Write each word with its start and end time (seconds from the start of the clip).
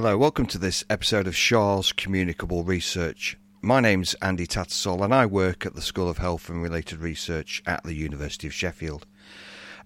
Hello, 0.00 0.16
welcome 0.16 0.46
to 0.46 0.58
this 0.58 0.84
episode 0.88 1.26
of 1.26 1.34
ScHARR's 1.34 1.90
Communicable 1.90 2.62
Research. 2.62 3.36
My 3.60 3.80
name's 3.80 4.14
Andy 4.22 4.46
Tattersall 4.46 5.02
and 5.02 5.12
I 5.12 5.26
work 5.26 5.66
at 5.66 5.74
the 5.74 5.82
School 5.82 6.08
of 6.08 6.18
Health 6.18 6.48
and 6.48 6.62
Related 6.62 7.00
Research 7.00 7.60
at 7.66 7.82
the 7.82 7.94
University 7.94 8.46
of 8.46 8.54
Sheffield. 8.54 9.06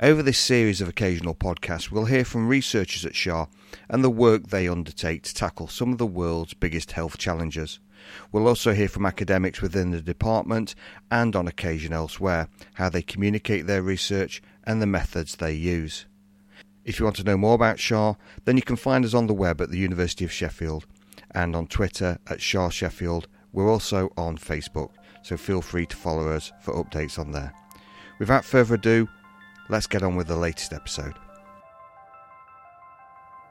Over 0.00 0.22
this 0.22 0.38
series 0.38 0.82
of 0.82 0.88
occasional 0.88 1.34
podcasts, 1.34 1.90
we'll 1.90 2.04
hear 2.04 2.26
from 2.26 2.46
researchers 2.46 3.06
at 3.06 3.14
ScHARR 3.14 3.48
and 3.88 4.04
the 4.04 4.10
work 4.10 4.48
they 4.48 4.68
undertake 4.68 5.22
to 5.22 5.34
tackle 5.34 5.66
some 5.66 5.92
of 5.92 5.98
the 5.98 6.06
world's 6.06 6.52
biggest 6.52 6.92
health 6.92 7.16
challenges. 7.16 7.80
We'll 8.32 8.48
also 8.48 8.74
hear 8.74 8.88
from 8.88 9.06
academics 9.06 9.62
within 9.62 9.92
the 9.92 10.02
department 10.02 10.74
and 11.10 11.34
on 11.34 11.48
occasion 11.48 11.94
elsewhere 11.94 12.48
how 12.74 12.90
they 12.90 13.00
communicate 13.00 13.66
their 13.66 13.80
research 13.80 14.42
and 14.64 14.82
the 14.82 14.86
methods 14.86 15.36
they 15.36 15.54
use. 15.54 16.04
If 16.84 16.98
you 16.98 17.04
want 17.04 17.16
to 17.16 17.24
know 17.24 17.36
more 17.36 17.54
about 17.54 17.76
ScHARR, 17.76 18.16
then 18.44 18.56
you 18.56 18.62
can 18.62 18.76
find 18.76 19.04
us 19.04 19.14
on 19.14 19.28
the 19.28 19.34
web 19.34 19.60
at 19.60 19.70
the 19.70 19.78
University 19.78 20.24
of 20.24 20.32
Sheffield 20.32 20.84
and 21.32 21.54
on 21.54 21.68
Twitter 21.68 22.18
at 22.26 22.38
ScHARR 22.38 22.72
Sheffield. 22.72 23.28
We're 23.52 23.70
also 23.70 24.10
on 24.16 24.36
Facebook, 24.36 24.90
so 25.22 25.36
feel 25.36 25.62
free 25.62 25.86
to 25.86 25.96
follow 25.96 26.28
us 26.28 26.52
for 26.60 26.74
updates 26.74 27.18
on 27.18 27.30
there. 27.30 27.52
Without 28.18 28.44
further 28.44 28.74
ado, 28.74 29.08
let's 29.68 29.86
get 29.86 30.02
on 30.02 30.16
with 30.16 30.26
the 30.26 30.36
latest 30.36 30.72
episode. 30.72 31.14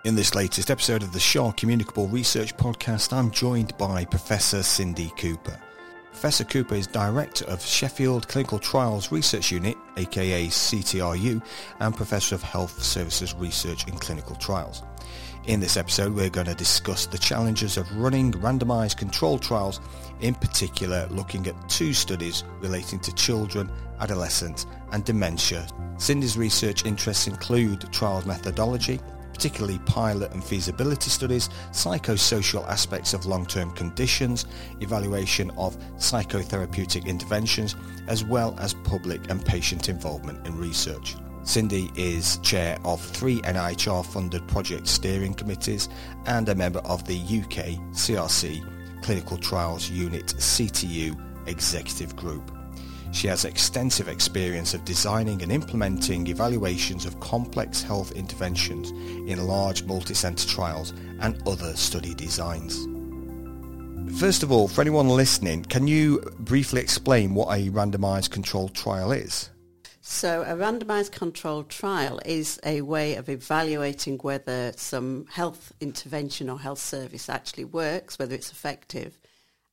In 0.04 0.16
this 0.16 0.36
latest 0.36 0.70
episode 0.70 1.04
of 1.04 1.14
the 1.14 1.20
ScHARR 1.20 1.56
Communicable 1.56 2.08
Research 2.08 2.58
Podcast, 2.58 3.14
I'm 3.14 3.32
joined 3.32 3.78
by 3.78 4.04
Professor 4.04 4.64
Cindy 4.64 5.12
Cooper. 5.18 5.58
Professor 6.12 6.44
Cooper 6.44 6.76
is 6.76 6.88
Director 6.88 7.46
of 7.46 7.66
Sheffield 7.66 8.28
Clinical 8.28 8.60
Trials 8.60 9.12
Research 9.12 9.50
Unit, 9.50 9.76
aka 9.98 10.48
CTRU, 10.48 11.42
and 11.80 11.96
Professor 11.96 12.36
of 12.36 12.44
Health 12.44 12.84
Services 12.84 13.34
Research 13.34 13.88
in 13.88 13.98
Clinical 13.98 14.36
Trials. 14.36 14.84
In 15.46 15.60
this 15.60 15.78
episode, 15.78 16.14
we're 16.14 16.30
going 16.30 16.46
to 16.46 16.54
discuss 16.54 17.08
the 17.08 17.18
challenges 17.18 17.78
of 17.78 17.92
running 17.98 18.34
randomized 18.34 18.98
controlled 18.98 19.42
trials, 19.42 19.80
in 20.20 20.36
particular 20.36 21.08
looking 21.10 21.48
at 21.48 21.70
two 21.70 21.94
studies 21.94 22.44
relating 22.60 23.00
to 23.00 23.16
children, 23.16 23.72
adolescents 24.00 24.68
and 24.92 25.04
dementia. 25.04 25.66
Cindy's 25.98 26.38
research 26.38 26.86
interests 26.86 27.26
include 27.26 27.92
trials 27.92 28.26
methodology, 28.28 29.00
particularly 29.42 29.80
pilot 29.88 30.32
and 30.34 30.44
feasibility 30.44 31.10
studies, 31.10 31.50
psychosocial 31.72 32.64
aspects 32.70 33.16
of 33.16 33.26
long-term 33.26 33.72
conditions, 33.72 34.46
evaluation 34.82 35.50
of 35.58 35.76
psychotherapeutic 35.96 37.08
interventions, 37.08 37.76
as 38.08 38.24
well 38.24 38.56
as 38.60 38.76
public 38.84 39.32
and 39.32 39.44
patient 39.44 39.90
involvement 39.90 40.46
in 40.46 40.56
research. 40.60 41.16
Cindy 41.44 41.90
is 41.96 42.38
chair 42.44 42.78
of 42.86 43.02
three 43.02 43.42
NIHR-funded 43.42 44.48
project 44.48 44.88
steering 44.88 45.34
committees 45.34 45.90
and 46.28 46.48
a 46.48 46.54
member 46.54 46.82
of 46.82 47.04
the 47.08 47.18
UK 47.18 47.82
CRC 47.94 48.64
Clinical 49.02 49.38
Trials 49.38 49.90
Unit 49.90 50.28
CTU 50.38 51.20
Executive 51.48 52.16
Group. 52.16 52.61
She 53.12 53.28
has 53.28 53.46
extensive 53.46 54.08
experience 54.08 54.74
of 54.74 54.86
designing 54.86 55.42
and 55.42 55.52
implementing 55.52 56.28
evaluations 56.28 57.06
of 57.06 57.20
complex 57.20 57.82
health 57.82 58.14
interventions 58.14 58.92
in 58.92 59.46
large 59.46 59.84
multi-center 59.84 60.48
trials 60.48 60.92
and 61.20 61.42
other 61.48 61.76
study 61.76 62.14
designs. 62.14 62.88
First 64.20 64.44
of 64.44 64.52
all, 64.52 64.68
for 64.68 64.82
anyone 64.82 65.10
listening, 65.10 65.64
can 65.64 65.88
you 65.88 66.22
briefly 66.40 66.82
explain 66.82 67.34
what 67.34 67.56
a 67.56 67.70
randomized 67.70 68.32
controlled 68.32 68.74
trial 68.74 69.12
is? 69.12 69.50
So 70.02 70.42
a 70.42 70.56
randomized 70.56 71.12
controlled 71.12 71.70
trial 71.70 72.20
is 72.26 72.60
a 72.66 72.82
way 72.82 73.16
of 73.16 73.30
evaluating 73.30 74.18
whether 74.20 74.74
some 74.76 75.28
health 75.30 75.74
intervention 75.80 76.50
or 76.50 76.60
health 76.60 76.80
service 76.80 77.30
actually 77.30 77.66
works, 77.66 78.18
whether 78.18 78.34
it's 78.34 78.52
effective. 78.52 79.20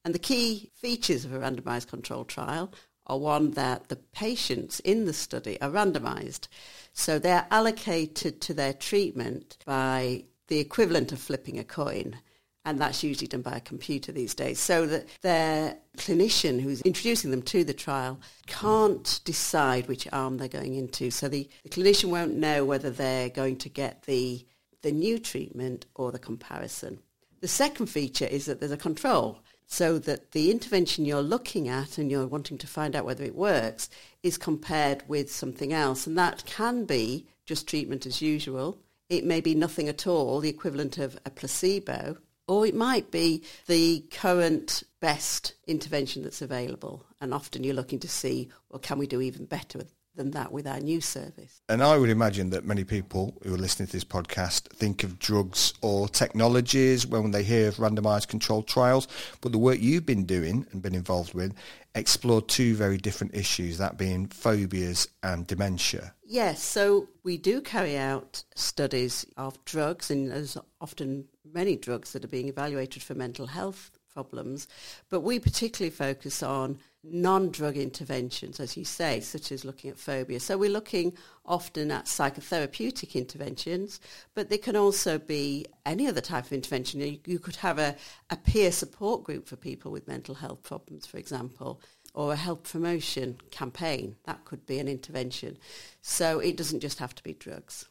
And 0.05 0.15
the 0.15 0.19
key 0.19 0.71
features 0.75 1.25
of 1.25 1.33
a 1.33 1.39
randomized 1.39 1.89
controlled 1.89 2.29
trial 2.29 2.73
are 3.09 3.19
one 3.19 3.53
that 3.53 3.89
the 3.89 3.97
patients 3.97 4.81
in 4.81 5.07
the 5.07 5.13
study 5.13 5.61
are 5.61 5.71
randomized. 5.71 6.49
So 6.93 7.19
they're 7.19 7.47
allocated 7.51 8.41
to 8.43 8.55
their 8.55 8.73
treatment 8.73 9.57
by 9.65 10.25
the 10.49 10.59
equivalent 10.59 11.13
of 11.13 11.21
flipping 11.21 11.59
a 11.59 11.65
coin. 11.65 12.19
And 12.65 12.79
that's 12.79 13.03
usually 13.03 13.29
done 13.29 13.41
by 13.41 13.57
a 13.57 13.61
computer 13.61 14.13
these 14.13 14.35
days. 14.35 14.59
So 14.61 14.87
that 14.87 15.07
their 15.23 15.79
clinician 15.97 16.61
who's 16.61 16.83
introducing 16.83 17.31
them 17.31 17.43
to 17.43 17.65
the 17.65 17.73
trial 17.73 18.21
can't 18.47 19.21
decide 19.25 19.89
which 19.89 20.07
arm 20.13 20.37
they're 20.37 20.49
going 20.49 20.75
into. 20.75 21.11
So 21.11 21.29
the, 21.29 21.49
the 21.63 21.71
clinician 21.71 22.11
won't 22.11 22.37
know 22.37 22.65
whether 22.65 22.91
they're 22.91 23.31
going 23.31 23.57
to 23.59 23.71
get 23.71 24.03
the, 24.03 24.45
the 24.83 24.93
new 24.93 25.19
treatment 25.19 25.87
or 25.95 26.13
the 26.13 26.19
comparison. 26.19 26.99
The 27.41 27.49
second 27.49 27.87
feature 27.87 28.27
is 28.27 28.47
that 28.47 28.61
there's 28.61 28.73
a 28.73 28.77
control 28.77 29.41
so 29.69 29.99
that 29.99 30.33
the 30.33 30.51
intervention 30.51 31.05
you're 31.05 31.23
looking 31.23 31.69
at 31.69 31.99
and 31.99 32.11
you're 32.11 32.27
wanting 32.27 32.57
to 32.59 32.67
find 32.67 32.97
out 32.97 33.05
whether 33.05 33.23
it 33.23 33.35
works 33.35 33.91
is 34.23 34.39
compared 34.39 35.07
with 35.07 35.31
something 35.31 35.75
else. 35.75 36.07
And 36.07 36.17
that 36.19 36.45
can 36.47 36.87
be 36.87 37.27
just 37.45 37.69
treatment 37.69 38.07
as 38.07 38.23
usual. 38.23 38.79
It 39.11 39.25
may 39.25 39.43
be 39.43 39.55
nothing 39.55 39.89
at 39.89 40.07
all, 40.07 40.41
the 40.41 40.49
equivalent 40.49 40.97
of 40.97 41.19
a 41.27 41.31
placebo, 41.31 42.17
or 42.47 42.67
it 42.67 42.75
might 42.75 43.11
be 43.11 43.45
the 43.67 44.05
current 44.11 44.83
best 45.01 45.53
intervention 45.67 46.23
that's 46.23 46.43
available. 46.43 47.05
And 47.21 47.35
often 47.35 47.63
you're 47.63 47.75
looking 47.75 48.01
to 48.01 48.09
see, 48.09 48.49
well, 48.71 48.81
can 48.81 48.99
we 48.99 49.07
do 49.07 49.21
even 49.21 49.45
better 49.45 49.79
than 50.19 50.33
that 50.33 50.53
with 50.53 50.67
our 50.67 50.81
new 50.81 51.01
service. 51.01 51.63
And 51.71 51.83
I 51.83 51.97
would 51.97 52.11
imagine 52.11 52.51
that 52.51 52.67
many 52.67 52.85
people 52.85 53.39
who 53.43 53.55
are 53.55 53.59
listening 53.59 53.87
to 53.87 53.93
this 53.93 54.05
podcast 54.05 54.69
think 54.73 55.05
of 55.05 55.19
drugs 55.19 55.73
or 55.81 56.09
technologies 56.09 57.07
when 57.07 57.31
they 57.31 57.43
hear 57.43 57.69
of 57.69 57.77
randomized 57.77 58.29
controlled 58.29 58.67
trials. 58.67 59.09
But 59.41 59.53
the 59.53 59.59
work 59.59 59.79
you've 59.81 60.05
been 60.05 60.27
doing 60.27 60.67
and 60.73 60.83
been 60.83 60.95
involved 60.95 61.33
with 61.33 61.55
explored 61.95 62.49
two 62.49 62.75
very 62.75 62.99
different 62.99 63.35
issues, 63.35 63.79
that 63.79 63.97
being 63.97 64.27
phobias 64.27 65.09
and 65.23 65.47
dementia. 65.47 66.13
Yes, 66.25 66.63
so 66.63 67.09
we 67.23 67.39
do 67.39 67.61
carry 67.61 67.97
out 67.97 68.45
studies 68.55 69.25
of 69.37 69.65
drugs, 69.65 70.11
and 70.11 70.31
there's 70.31 70.59
often 70.81 71.27
many 71.51 71.77
drugs 71.77 72.13
that 72.13 72.25
are 72.25 72.29
being 72.29 72.49
evaluated 72.49 73.03
for 73.03 73.15
mental 73.15 73.47
health 73.47 73.91
problems, 74.13 74.67
but 75.11 75.21
we 75.21 75.39
particularly 75.39 75.91
focus 75.91 76.43
on 76.43 76.79
non-drug 77.13 77.77
interventions, 77.77 78.61
as 78.61 78.77
you 78.77 78.85
say, 78.85 79.21
such 79.21 79.53
as 79.53 79.65
looking 79.65 79.91
at 79.91 79.99
phobia. 79.99 80.41
So 80.41 80.59
we're 80.59 80.71
looking 80.71 81.15
often 81.45 81.91
at 81.91 82.07
psychotherapeutic 82.07 83.15
interventions, 83.15 84.01
but 84.35 84.49
they 84.49 84.59
can 84.59 84.77
also 84.77 85.19
be 85.19 85.67
any 85.87 86.07
other 86.07 86.21
type 86.21 86.47
of 86.47 86.53
intervention. 86.53 87.01
You, 87.01 87.19
you 87.25 87.39
could 87.39 87.57
have 87.57 87.79
a, 87.79 87.97
a 88.31 88.37
peer 88.37 88.73
support 88.73 89.25
group 89.25 89.49
for 89.49 89.57
people 89.57 89.91
with 89.91 90.09
mental 90.09 90.35
health 90.35 90.63
problems, 90.63 91.07
for 91.07 91.19
example, 91.19 91.81
or 92.15 92.33
a 92.33 92.37
health 92.37 92.71
promotion 92.71 93.39
campaign. 93.51 94.17
That 94.25 94.45
could 94.45 94.67
be 94.67 94.79
an 94.79 94.89
intervention. 94.89 95.59
So 96.01 96.39
it 96.41 96.57
doesn't 96.57 96.81
just 96.81 96.99
have 96.99 97.15
to 97.15 97.23
be 97.23 97.35
drugs 97.35 97.87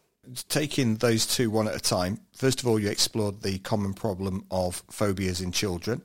taking 0.49 0.95
those 0.95 1.25
two 1.25 1.49
one 1.49 1.67
at 1.67 1.75
a 1.75 1.79
time, 1.79 2.19
first 2.33 2.61
of 2.61 2.67
all, 2.67 2.79
you 2.79 2.89
explored 2.89 3.41
the 3.41 3.59
common 3.59 3.93
problem 3.93 4.45
of 4.51 4.83
phobias 4.89 5.41
in 5.41 5.51
children. 5.51 6.01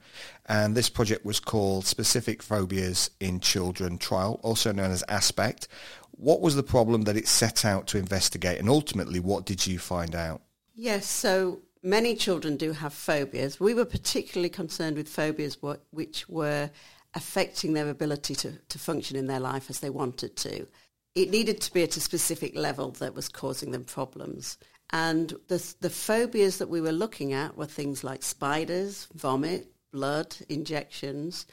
And 0.47 0.75
this 0.75 0.89
project 0.89 1.25
was 1.25 1.41
called 1.41 1.87
Specific 1.87 2.43
Phobias 2.43 3.11
in 3.21 3.41
Children 3.41 3.99
Trial, 3.99 4.41
also 4.43 4.73
known 4.73 4.91
as 4.91 5.05
ASPECT. 5.09 5.69
What 6.13 6.41
was 6.41 6.57
the 6.57 6.63
problem 6.63 7.03
that 7.03 7.17
it 7.17 7.29
set 7.29 7.65
out 7.65 7.87
to 7.89 7.99
investigate? 7.99 8.59
And 8.59 8.69
ultimately, 8.69 9.21
what 9.21 9.47
did 9.47 9.67
you 9.67 9.79
find 9.79 10.15
out? 10.15 10.43
Yes, 10.75 11.07
so 11.07 11.61
many 11.83 12.15
children 12.15 12.57
do 12.57 12.73
have 12.73 12.93
phobias. 12.93 13.59
We 13.59 13.75
were 13.75 13.85
particularly 13.85 14.51
concerned 14.51 14.97
with 14.97 15.09
phobias 15.09 15.59
which 15.91 16.29
were 16.29 16.71
affecting 17.15 17.73
their 17.73 17.91
ability 17.91 18.35
to, 18.35 18.53
to 18.69 18.79
function 18.79 19.17
in 19.17 19.27
their 19.27 19.41
life 19.41 19.69
as 19.69 19.81
they 19.81 19.91
wanted 19.91 20.37
to 20.37 20.67
it 21.15 21.31
needed 21.31 21.61
to 21.61 21.73
be 21.73 21.83
at 21.83 21.97
a 21.97 22.01
specific 22.01 22.57
level 22.57 22.91
that 22.93 23.15
was 23.15 23.29
causing 23.29 23.71
them 23.73 23.85
problems. 23.85 24.59
And 24.91 25.35
the, 25.49 25.75
the 25.81 25.91
phobias 25.91 26.59
that 26.59 26.69
we 26.69 26.81
were 26.81 26.93
looking 26.93 27.33
at 27.33 27.57
were 27.57 27.67
things 27.67 28.05
like 28.05 28.23
spiders, 28.23 29.09
vomit, 29.15 29.73
blood, 29.93 30.37
injections. 30.49 31.47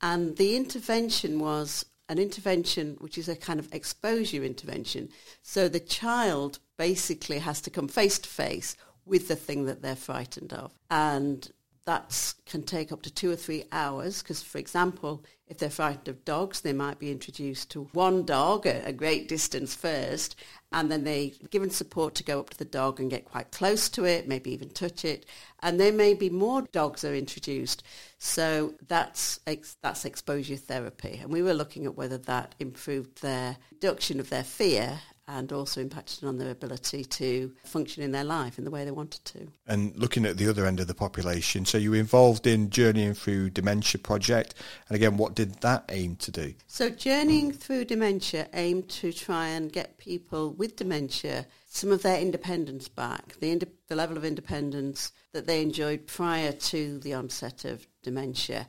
And 0.00 0.36
the 0.36 0.56
intervention 0.56 1.38
was 1.38 1.84
an 2.08 2.18
intervention 2.18 2.96
which 3.00 3.18
is 3.18 3.28
a 3.28 3.36
kind 3.36 3.60
of 3.60 3.72
exposure 3.72 4.42
intervention. 4.42 5.10
So 5.42 5.68
the 5.68 5.80
child 5.80 6.58
basically 6.78 7.38
has 7.40 7.60
to 7.62 7.70
come 7.70 7.88
face 7.88 8.18
to 8.20 8.28
face 8.28 8.76
with 9.04 9.28
the 9.28 9.36
thing 9.36 9.64
that 9.66 9.82
they're 9.82 9.96
frightened 9.96 10.52
of. 10.52 10.72
And 10.90 11.50
that 11.88 12.34
can 12.44 12.62
take 12.62 12.92
up 12.92 13.00
to 13.00 13.10
two 13.10 13.30
or 13.30 13.34
three 13.34 13.64
hours 13.72 14.22
because, 14.22 14.42
for 14.42 14.58
example, 14.58 15.24
if 15.46 15.56
they're 15.56 15.70
frightened 15.70 16.08
of 16.08 16.22
dogs, 16.22 16.60
they 16.60 16.74
might 16.74 16.98
be 16.98 17.10
introduced 17.10 17.70
to 17.70 17.84
one 17.94 18.26
dog 18.26 18.66
at 18.66 18.86
a 18.86 18.92
great 18.92 19.26
distance 19.26 19.74
first, 19.74 20.36
and 20.70 20.92
then 20.92 21.04
they 21.04 21.32
given 21.48 21.70
support 21.70 22.14
to 22.16 22.22
go 22.22 22.40
up 22.40 22.50
to 22.50 22.58
the 22.58 22.66
dog 22.66 23.00
and 23.00 23.08
get 23.08 23.24
quite 23.24 23.52
close 23.52 23.88
to 23.88 24.04
it, 24.04 24.28
maybe 24.28 24.50
even 24.50 24.68
touch 24.68 25.02
it, 25.02 25.24
and 25.62 25.80
there 25.80 25.90
may 25.90 26.12
be 26.12 26.28
more 26.28 26.60
dogs 26.72 27.04
are 27.04 27.14
introduced. 27.14 27.82
So 28.18 28.74
that's 28.86 29.40
that's 29.80 30.04
exposure 30.04 30.56
therapy, 30.56 31.18
and 31.22 31.32
we 31.32 31.40
were 31.40 31.54
looking 31.54 31.86
at 31.86 31.96
whether 31.96 32.18
that 32.18 32.54
improved 32.58 33.22
their 33.22 33.56
reduction 33.72 34.20
of 34.20 34.28
their 34.28 34.44
fear 34.44 35.00
and 35.28 35.52
also 35.52 35.80
impacted 35.80 36.24
on 36.24 36.38
their 36.38 36.50
ability 36.50 37.04
to 37.04 37.52
function 37.62 38.02
in 38.02 38.10
their 38.10 38.24
life 38.24 38.58
in 38.58 38.64
the 38.64 38.70
way 38.70 38.84
they 38.84 38.90
wanted 38.90 39.24
to. 39.26 39.46
And 39.66 39.94
looking 39.94 40.24
at 40.24 40.38
the 40.38 40.48
other 40.48 40.66
end 40.66 40.80
of 40.80 40.86
the 40.86 40.94
population, 40.94 41.66
so 41.66 41.76
you 41.76 41.90
were 41.90 41.98
involved 41.98 42.46
in 42.46 42.70
Journeying 42.70 43.14
Through 43.14 43.50
Dementia 43.50 44.00
project, 44.00 44.54
and 44.88 44.96
again, 44.96 45.18
what 45.18 45.34
did 45.34 45.54
that 45.60 45.84
aim 45.90 46.16
to 46.16 46.30
do? 46.30 46.54
So 46.66 46.88
Journeying 46.88 47.52
Through 47.52 47.84
Dementia 47.84 48.48
aimed 48.54 48.88
to 48.88 49.12
try 49.12 49.48
and 49.48 49.70
get 49.70 49.98
people 49.98 50.52
with 50.54 50.76
dementia 50.76 51.46
some 51.70 51.92
of 51.92 52.02
their 52.02 52.18
independence 52.18 52.88
back, 52.88 53.38
the, 53.40 53.50
ind- 53.50 53.70
the 53.88 53.96
level 53.96 54.16
of 54.16 54.24
independence 54.24 55.12
that 55.32 55.46
they 55.46 55.60
enjoyed 55.60 56.06
prior 56.06 56.52
to 56.52 56.98
the 57.00 57.12
onset 57.12 57.66
of 57.66 57.86
dementia. 58.02 58.66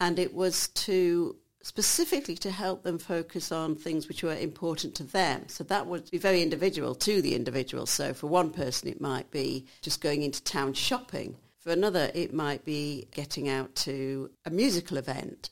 And 0.00 0.18
it 0.18 0.34
was 0.34 0.68
to 0.68 1.36
specifically 1.62 2.36
to 2.36 2.50
help 2.50 2.82
them 2.82 2.98
focus 2.98 3.52
on 3.52 3.76
things 3.76 4.08
which 4.08 4.22
were 4.22 4.34
important 4.34 4.94
to 4.94 5.04
them. 5.04 5.44
So 5.48 5.64
that 5.64 5.86
would 5.86 6.10
be 6.10 6.18
very 6.18 6.42
individual 6.42 6.94
to 6.96 7.20
the 7.20 7.34
individual. 7.34 7.86
So 7.86 8.14
for 8.14 8.28
one 8.28 8.50
person, 8.50 8.88
it 8.88 9.00
might 9.00 9.30
be 9.30 9.66
just 9.82 10.00
going 10.00 10.22
into 10.22 10.42
town 10.42 10.72
shopping. 10.72 11.36
For 11.58 11.70
another, 11.70 12.10
it 12.14 12.32
might 12.32 12.64
be 12.64 13.08
getting 13.12 13.48
out 13.48 13.74
to 13.76 14.30
a 14.46 14.50
musical 14.50 14.96
event. 14.96 15.50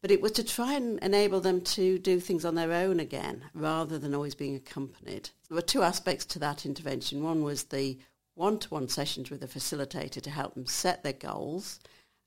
But 0.00 0.10
it 0.10 0.22
was 0.22 0.32
to 0.32 0.44
try 0.44 0.72
and 0.72 0.98
enable 1.00 1.40
them 1.40 1.60
to 1.60 1.98
do 1.98 2.18
things 2.18 2.44
on 2.44 2.54
their 2.54 2.72
own 2.72 2.98
again, 2.98 3.44
rather 3.54 3.98
than 3.98 4.14
always 4.14 4.34
being 4.34 4.56
accompanied. 4.56 5.30
There 5.48 5.54
were 5.54 5.62
two 5.62 5.82
aspects 5.82 6.24
to 6.26 6.38
that 6.40 6.66
intervention. 6.66 7.22
One 7.22 7.44
was 7.44 7.64
the 7.64 7.98
one-to-one 8.34 8.88
sessions 8.88 9.30
with 9.30 9.44
a 9.44 9.46
facilitator 9.46 10.22
to 10.22 10.30
help 10.30 10.54
them 10.54 10.66
set 10.66 11.02
their 11.02 11.12
goals 11.12 11.78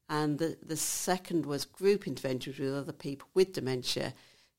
and 0.10 0.38
the, 0.38 0.58
the 0.64 0.78
second 0.78 1.46
was 1.46 1.66
group 1.66 2.08
interventions 2.08 2.60
with 2.60 2.74
other 2.74 2.94
people 2.94 3.28
with 3.34 3.54
dementia 3.54 4.14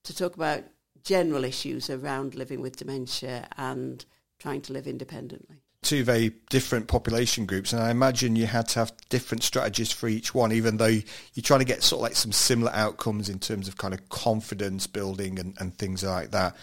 to 0.04 0.16
talk 0.16 0.36
about 0.36 0.64
general 1.02 1.44
issues 1.44 1.88
around 1.88 2.34
living 2.34 2.60
with 2.60 2.76
dementia 2.76 3.46
and 3.56 4.04
trying 4.38 4.60
to 4.60 4.72
live 4.72 4.86
independently. 4.86 5.56
Two 5.82 6.02
very 6.02 6.32
different 6.50 6.88
population 6.88 7.46
groups, 7.46 7.72
and 7.72 7.80
I 7.80 7.90
imagine 7.90 8.34
you 8.34 8.46
had 8.46 8.66
to 8.68 8.80
have 8.80 8.92
different 9.08 9.44
strategies 9.44 9.92
for 9.92 10.08
each 10.08 10.34
one, 10.34 10.50
even 10.50 10.78
though 10.78 10.86
you're 10.86 11.42
trying 11.42 11.60
to 11.60 11.66
get 11.66 11.84
sort 11.84 12.00
of 12.00 12.02
like 12.02 12.16
some 12.16 12.32
similar 12.32 12.72
outcomes 12.72 13.28
in 13.28 13.38
terms 13.38 13.68
of 13.68 13.76
kind 13.76 13.94
of 13.94 14.08
confidence 14.08 14.88
building 14.88 15.38
and, 15.38 15.54
and 15.60 15.78
things 15.78 16.02
like 16.02 16.32
that. 16.32 16.56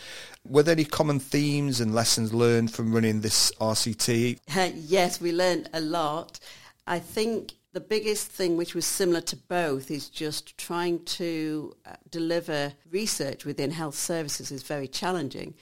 Were 0.46 0.64
there 0.64 0.74
any 0.74 0.84
common 0.84 1.20
themes 1.20 1.80
and 1.80 1.96
lessons 1.96 2.34
learned 2.34 2.74
from 2.74 2.94
running 2.94 3.22
this 3.22 3.50
RCT? 3.62 4.40
Uh, 4.54 4.72
yes, 4.76 5.22
we 5.22 5.32
learned 5.32 5.70
a 5.74 5.80
lot. 5.80 6.42
I 6.86 7.00
think 7.00 7.54
the 7.74 7.82
biggest 7.82 8.28
thing 8.28 8.56
which 8.56 8.76
was 8.76 8.86
similar 8.86 9.22
to 9.22 9.36
both 9.36 9.90
is 9.90 10.08
just 10.08 10.58
trying 10.58 11.04
to 11.06 11.76
uh, 11.86 11.96
deliver 12.10 12.74
research 12.92 13.46
within 13.46 13.72
health 13.72 13.96
services 13.96 14.52
is 14.52 14.62
very 14.62 14.88
challenging 14.88 15.56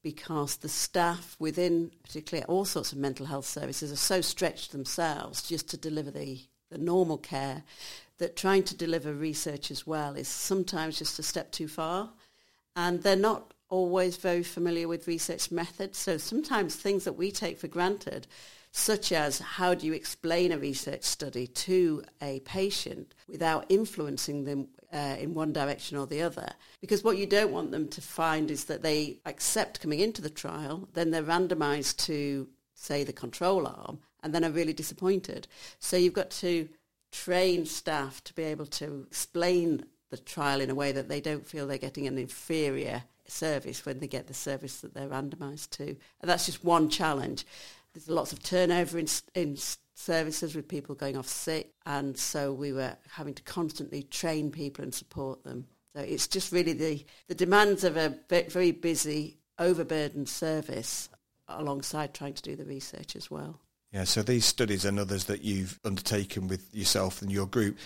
because 0.00 0.56
the 0.56 0.68
staff 0.68 1.34
within 1.40 1.90
particularly 2.04 2.44
all 2.46 2.64
sorts 2.64 2.92
of 2.92 2.98
mental 2.98 3.26
health 3.26 3.44
services 3.44 3.90
are 3.90 3.96
so 3.96 4.20
stretched 4.20 4.70
themselves 4.70 5.42
just 5.42 5.68
to 5.68 5.76
deliver 5.76 6.12
the, 6.12 6.40
the 6.70 6.78
normal 6.78 7.18
care 7.18 7.64
that 8.18 8.36
trying 8.36 8.62
to 8.62 8.76
deliver 8.76 9.12
research 9.12 9.72
as 9.72 9.84
well 9.84 10.14
is 10.14 10.28
sometimes 10.28 10.96
just 10.96 11.18
a 11.18 11.22
step 11.22 11.50
too 11.50 11.66
far. 11.66 12.10
And 12.76 13.02
they're 13.02 13.16
not 13.16 13.52
always 13.68 14.16
very 14.16 14.44
familiar 14.44 14.86
with 14.86 15.08
research 15.08 15.50
methods. 15.50 15.98
So 15.98 16.16
sometimes 16.18 16.76
things 16.76 17.04
that 17.04 17.14
we 17.14 17.32
take 17.32 17.58
for 17.58 17.66
granted 17.66 18.28
such 18.76 19.10
as 19.10 19.38
how 19.38 19.72
do 19.72 19.86
you 19.86 19.94
explain 19.94 20.52
a 20.52 20.58
research 20.58 21.02
study 21.02 21.46
to 21.46 22.02
a 22.20 22.40
patient 22.40 23.14
without 23.26 23.64
influencing 23.70 24.44
them 24.44 24.68
uh, 24.92 25.16
in 25.18 25.32
one 25.32 25.50
direction 25.50 25.96
or 25.96 26.06
the 26.06 26.20
other. 26.20 26.46
Because 26.82 27.02
what 27.02 27.16
you 27.16 27.26
don't 27.26 27.52
want 27.52 27.70
them 27.70 27.88
to 27.88 28.02
find 28.02 28.50
is 28.50 28.66
that 28.66 28.82
they 28.82 29.18
accept 29.24 29.80
coming 29.80 30.00
into 30.00 30.20
the 30.20 30.28
trial, 30.28 30.90
then 30.92 31.10
they're 31.10 31.22
randomized 31.22 31.96
to, 32.04 32.48
say, 32.74 33.02
the 33.02 33.14
control 33.14 33.66
arm, 33.66 33.98
and 34.22 34.34
then 34.34 34.44
are 34.44 34.50
really 34.50 34.74
disappointed. 34.74 35.48
So 35.78 35.96
you've 35.96 36.12
got 36.12 36.30
to 36.32 36.68
train 37.10 37.64
staff 37.64 38.22
to 38.24 38.34
be 38.34 38.42
able 38.42 38.66
to 38.66 39.06
explain 39.06 39.86
the 40.10 40.18
trial 40.18 40.60
in 40.60 40.68
a 40.68 40.74
way 40.74 40.92
that 40.92 41.08
they 41.08 41.22
don't 41.22 41.46
feel 41.46 41.66
they're 41.66 41.78
getting 41.78 42.06
an 42.06 42.18
inferior 42.18 43.04
service 43.26 43.86
when 43.86 44.00
they 44.00 44.06
get 44.06 44.26
the 44.26 44.34
service 44.34 44.80
that 44.80 44.92
they're 44.92 45.08
randomized 45.08 45.70
to. 45.70 45.96
And 46.20 46.28
that's 46.28 46.46
just 46.46 46.62
one 46.62 46.90
challenge 46.90 47.46
there's 47.96 48.10
lots 48.10 48.30
of 48.30 48.42
turnover 48.42 48.98
in, 48.98 49.06
in 49.34 49.56
services 49.94 50.54
with 50.54 50.68
people 50.68 50.94
going 50.94 51.16
off 51.16 51.26
sick, 51.26 51.72
and 51.86 52.16
so 52.16 52.52
we 52.52 52.70
were 52.70 52.94
having 53.10 53.32
to 53.32 53.42
constantly 53.44 54.02
train 54.02 54.50
people 54.50 54.84
and 54.84 54.94
support 54.94 55.42
them. 55.44 55.66
So 55.94 56.02
it's 56.02 56.28
just 56.28 56.52
really 56.52 56.74
the, 56.74 57.06
the 57.28 57.34
demands 57.34 57.84
of 57.84 57.96
a 57.96 58.14
very 58.28 58.72
busy, 58.72 59.38
overburdened 59.58 60.28
service 60.28 61.08
alongside 61.48 62.12
trying 62.12 62.34
to 62.34 62.42
do 62.42 62.54
the 62.54 62.66
research 62.66 63.16
as 63.16 63.30
well. 63.30 63.60
Yeah, 63.92 64.04
so 64.04 64.22
these 64.22 64.44
studies 64.44 64.84
and 64.84 64.98
others 64.98 65.24
that 65.24 65.42
you've 65.42 65.80
undertaken 65.82 66.48
with 66.48 66.74
yourself 66.74 67.22
and 67.22 67.32
your 67.32 67.46
group 67.46 67.78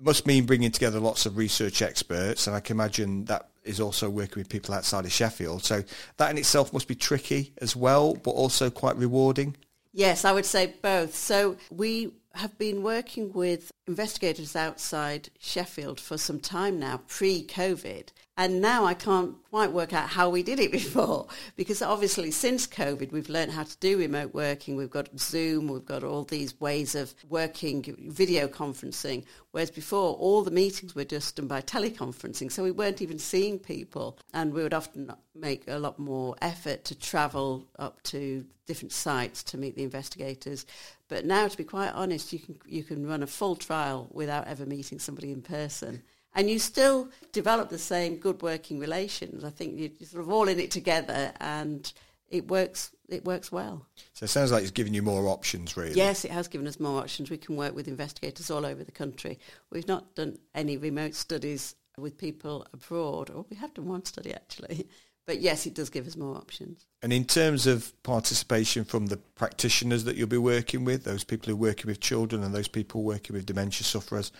must 0.00 0.26
mean 0.26 0.46
bringing 0.46 0.70
together 0.70 0.98
lots 0.98 1.26
of 1.26 1.36
research 1.36 1.82
experts, 1.82 2.46
and 2.46 2.56
I 2.56 2.60
can 2.60 2.76
imagine 2.76 3.26
that 3.26 3.50
is 3.68 3.80
also 3.80 4.08
working 4.10 4.40
with 4.40 4.48
people 4.48 4.74
outside 4.74 5.04
of 5.04 5.12
Sheffield. 5.12 5.64
So 5.64 5.84
that 6.16 6.30
in 6.30 6.38
itself 6.38 6.72
must 6.72 6.88
be 6.88 6.94
tricky 6.94 7.52
as 7.58 7.76
well, 7.76 8.14
but 8.14 8.30
also 8.30 8.70
quite 8.70 8.96
rewarding. 8.96 9.56
Yes, 9.92 10.24
I 10.24 10.32
would 10.32 10.46
say 10.46 10.74
both. 10.80 11.14
So 11.14 11.56
we 11.70 12.12
have 12.38 12.56
been 12.56 12.84
working 12.84 13.32
with 13.32 13.72
investigators 13.88 14.54
outside 14.54 15.28
Sheffield 15.40 15.98
for 15.98 16.16
some 16.16 16.38
time 16.38 16.78
now, 16.78 17.00
pre-COVID. 17.08 18.12
And 18.36 18.60
now 18.60 18.84
I 18.84 18.94
can't 18.94 19.34
quite 19.50 19.72
work 19.72 19.92
out 19.92 20.10
how 20.10 20.30
we 20.30 20.44
did 20.44 20.60
it 20.60 20.70
before, 20.80 21.26
because 21.56 21.82
obviously 21.82 22.30
since 22.30 22.68
COVID, 22.68 23.10
we've 23.10 23.28
learned 23.28 23.50
how 23.50 23.64
to 23.64 23.76
do 23.78 23.98
remote 23.98 24.34
working. 24.34 24.76
We've 24.76 24.88
got 24.88 25.18
Zoom, 25.18 25.66
we've 25.66 25.84
got 25.84 26.04
all 26.04 26.22
these 26.22 26.60
ways 26.60 26.94
of 26.94 27.12
working, 27.28 27.96
video 27.98 28.46
conferencing, 28.46 29.24
whereas 29.50 29.72
before 29.72 30.14
all 30.14 30.44
the 30.44 30.52
meetings 30.52 30.94
were 30.94 31.04
just 31.04 31.34
done 31.36 31.48
by 31.48 31.60
teleconferencing, 31.60 32.52
so 32.52 32.62
we 32.62 32.70
weren't 32.70 33.02
even 33.02 33.18
seeing 33.18 33.58
people. 33.58 34.16
And 34.32 34.52
we 34.52 34.62
would 34.62 34.74
often 34.74 35.12
make 35.34 35.64
a 35.66 35.78
lot 35.78 35.98
more 35.98 36.36
effort 36.40 36.84
to 36.84 36.94
travel 36.94 37.66
up 37.80 38.00
to 38.04 38.44
different 38.68 38.92
sites 38.92 39.42
to 39.42 39.58
meet 39.58 39.74
the 39.74 39.82
investigators. 39.82 40.66
But 41.08 41.24
now, 41.24 41.48
to 41.48 41.56
be 41.56 41.64
quite 41.64 41.90
honest, 41.90 42.32
you 42.32 42.38
can, 42.38 42.58
you 42.66 42.84
can 42.84 43.06
run 43.06 43.22
a 43.22 43.26
full 43.26 43.56
trial 43.56 44.08
without 44.12 44.46
ever 44.46 44.66
meeting 44.66 44.98
somebody 44.98 45.32
in 45.32 45.42
person 45.42 46.02
and 46.34 46.48
you 46.48 46.58
still 46.58 47.08
develop 47.32 47.68
the 47.68 47.78
same 47.78 48.16
good 48.16 48.42
working 48.42 48.78
relations. 48.78 49.44
I 49.44 49.50
think 49.50 49.78
you're 49.78 50.06
sort 50.06 50.22
of 50.22 50.30
all 50.30 50.48
in 50.48 50.60
it 50.60 50.70
together, 50.70 51.32
and 51.40 51.92
it 52.28 52.48
works. 52.48 52.92
It 53.08 53.24
works 53.24 53.50
well. 53.50 53.86
So 54.12 54.24
it 54.24 54.28
sounds 54.28 54.52
like 54.52 54.62
it's 54.62 54.70
given 54.70 54.94
you 54.94 55.02
more 55.02 55.26
options, 55.28 55.76
really. 55.76 55.94
Yes, 55.94 56.24
it 56.24 56.30
has 56.30 56.46
given 56.46 56.66
us 56.66 56.78
more 56.78 57.00
options. 57.00 57.30
We 57.30 57.38
can 57.38 57.56
work 57.56 57.74
with 57.74 57.88
investigators 57.88 58.50
all 58.50 58.66
over 58.66 58.84
the 58.84 58.92
country. 58.92 59.38
We've 59.70 59.88
not 59.88 60.14
done 60.14 60.38
any 60.54 60.76
remote 60.76 61.14
studies 61.14 61.74
with 61.96 62.18
people 62.18 62.66
abroad, 62.72 63.30
or 63.30 63.44
we 63.50 63.56
have 63.56 63.74
done 63.74 63.88
one 63.88 64.04
study 64.04 64.32
actually. 64.32 64.86
But 65.28 65.42
yes, 65.42 65.66
it 65.66 65.74
does 65.74 65.90
give 65.90 66.06
us 66.06 66.16
more 66.16 66.34
options. 66.36 66.86
And 67.02 67.12
in 67.12 67.26
terms 67.26 67.66
of 67.66 67.92
participation 68.02 68.86
from 68.86 69.08
the 69.08 69.18
practitioners 69.18 70.04
that 70.04 70.16
you'll 70.16 70.26
be 70.26 70.38
working 70.38 70.86
with, 70.86 71.04
those 71.04 71.22
people 71.22 71.48
who 71.48 71.52
are 71.52 71.68
working 71.68 71.88
with 71.88 72.00
children 72.00 72.42
and 72.42 72.54
those 72.54 72.66
people 72.66 73.02
working 73.02 73.36
with 73.36 73.44
dementia 73.44 73.84
sufferers, 73.84 74.32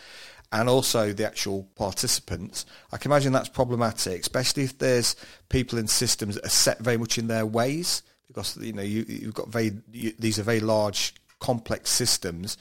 and 0.50 0.66
also 0.66 1.12
the 1.12 1.26
actual 1.26 1.68
participants, 1.74 2.64
I 2.90 2.96
can 2.96 3.10
imagine 3.10 3.34
that's 3.34 3.50
problematic, 3.50 4.22
especially 4.22 4.62
if 4.62 4.78
there's 4.78 5.14
people 5.50 5.78
in 5.78 5.88
systems 5.88 6.36
that 6.36 6.46
are 6.46 6.48
set 6.48 6.78
very 6.78 6.96
much 6.96 7.18
in 7.18 7.26
their 7.26 7.44
ways, 7.44 8.02
because 8.28 8.56
you 8.56 8.72
know 8.72 8.80
you, 8.80 9.04
have 9.26 9.34
got 9.34 9.48
very 9.48 9.72
you, 9.92 10.14
these 10.18 10.38
are 10.38 10.42
very 10.42 10.60
large, 10.60 11.12
complex 11.38 11.90
systems. 11.90 12.56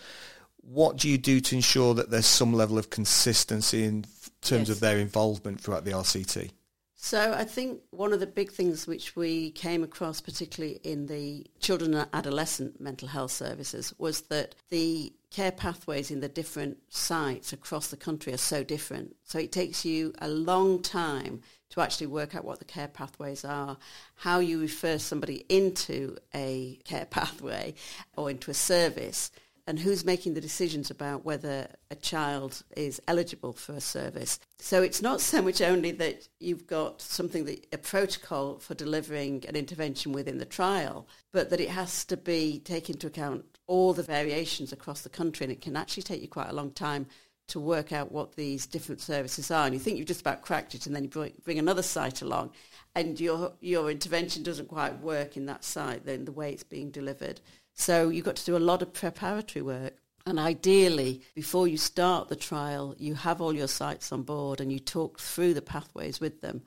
What 0.58 0.98
do 0.98 1.08
you 1.08 1.18
do 1.18 1.40
to 1.40 1.56
ensure 1.56 1.94
that 1.94 2.12
there's 2.12 2.26
some 2.26 2.52
level 2.52 2.78
of 2.78 2.90
consistency 2.90 3.86
in 3.86 4.04
terms 4.42 4.68
yes. 4.68 4.70
of 4.72 4.80
their 4.82 4.98
involvement 4.98 5.62
throughout 5.62 5.86
the 5.86 5.92
RCT? 5.92 6.52
So 7.00 7.32
I 7.32 7.44
think 7.44 7.82
one 7.92 8.12
of 8.12 8.20
the 8.20 8.26
big 8.26 8.52
things 8.52 8.88
which 8.88 9.16
we 9.16 9.52
came 9.52 9.84
across, 9.84 10.20
particularly 10.20 10.80
in 10.84 11.06
the 11.06 11.46
children 11.60 11.94
and 11.94 12.10
adolescent 12.12 12.82
mental 12.82 13.08
health 13.08 13.32
services, 13.32 13.94
was 14.00 14.22
that 14.22 14.56
the 14.70 15.14
care 15.30 15.52
pathways 15.52 16.10
in 16.10 16.22
the 16.22 16.28
different 16.28 16.80
sites 16.90 17.54
across 17.54 17.90
the 17.90 17.98
country 17.98 18.34
are 18.34 18.38
so 18.38 18.64
different. 18.64 19.16
So 19.24 19.38
it 19.38 19.52
takes 19.52 19.86
you 19.86 20.12
a 20.20 20.28
long 20.28 20.82
time 20.82 21.42
to 21.70 21.82
actually 21.82 22.08
work 22.08 22.34
out 22.34 22.46
what 22.46 22.58
the 22.58 22.66
care 22.66 22.88
pathways 22.88 23.46
are, 23.46 23.78
how 24.16 24.40
you 24.40 24.60
refer 24.60 24.98
somebody 24.98 25.46
into 25.50 26.18
a 26.34 26.80
care 26.84 27.06
pathway 27.10 27.76
or 28.16 28.32
into 28.32 28.50
a 28.50 28.56
service 28.56 29.30
and 29.68 29.78
who's 29.78 30.06
making 30.06 30.34
the 30.34 30.42
decisions 30.42 30.90
about 30.90 31.26
whether 31.26 31.68
a 31.92 31.96
child 31.96 32.64
is 32.78 33.02
eligible 33.08 33.52
for 33.52 33.74
a 33.74 33.82
service. 33.82 34.40
So 34.60 34.82
it's 34.82 35.02
not 35.02 35.20
so 35.20 35.42
much 35.42 35.62
only 35.62 35.92
that 35.92 36.30
you've 36.40 36.66
got 36.66 37.02
something 37.02 37.44
that 37.46 37.68
a 37.74 37.78
protocol 37.78 38.60
for 38.60 38.74
delivering 38.74 39.44
an 39.48 39.58
intervention 39.58 40.14
within 40.14 40.38
the 40.38 40.46
trial, 40.46 41.06
but 41.34 41.50
that 41.50 41.60
it 41.60 41.70
has 41.70 42.06
to 42.06 42.16
be 42.16 42.60
take 42.60 42.90
into 42.90 43.08
account 43.08 43.44
all 43.68 43.94
the 43.94 44.04
variations 44.04 44.72
across 44.72 45.02
the 45.02 45.10
country 45.10 45.44
and 45.44 45.52
it 45.52 45.62
can 45.62 45.76
actually 45.76 46.04
take 46.04 46.22
you 46.22 46.30
quite 46.30 46.50
a 46.50 46.56
long 46.56 46.72
time 46.72 47.06
to 47.50 47.60
work 47.60 47.92
out 47.92 48.12
what 48.12 48.36
these 48.36 48.66
different 48.66 49.02
services 49.02 49.52
are. 49.52 49.66
And 49.66 49.74
you 49.74 49.80
think 49.80 49.98
you've 49.98 50.08
just 50.08 50.22
about 50.22 50.42
cracked 50.42 50.76
it 50.76 50.86
and 50.86 50.96
then 50.96 51.04
you 51.04 51.32
bring 51.44 51.60
another 51.60 51.82
site 51.84 52.22
along 52.22 52.52
and 52.96 53.20
your, 53.20 53.54
your 53.60 53.92
intervention 53.92 54.44
doesn't 54.44 54.70
quite 54.70 55.00
work 55.02 55.38
in 55.38 55.46
that 55.46 55.64
site, 55.64 56.06
then 56.06 56.26
the 56.26 56.32
way 56.32 56.52
it's 56.52 56.64
being 56.64 56.90
delivered. 56.90 57.42
So 57.78 58.10
you've 58.10 58.26
got 58.26 58.36
to 58.38 58.46
do 58.46 58.58
a 58.58 58.60
lot 58.60 58.82
of 58.82 58.92
preparatory 58.92 59.62
work. 59.62 59.94
And 60.26 60.40
ideally, 60.40 61.22
before 61.36 61.68
you 61.68 61.78
start 61.78 62.28
the 62.28 62.36
trial, 62.36 62.96
you 62.98 63.14
have 63.14 63.40
all 63.40 63.54
your 63.54 63.68
sites 63.68 64.12
on 64.12 64.24
board 64.24 64.60
and 64.60 64.74
you 64.74 64.80
talk 64.80 65.20
through 65.20 65.54
the 65.54 65.62
pathways 65.62 66.20
with 66.20 66.42
them. 66.42 66.64